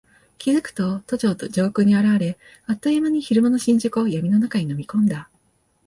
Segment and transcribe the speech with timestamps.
[0.39, 5.29] 気付くと都庁上空に現れ、あっという間に昼間の新宿を闇の中に飲み込んだ。